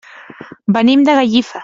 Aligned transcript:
Venim 0.77 1.05
de 1.11 1.19
Gallifa. 1.21 1.59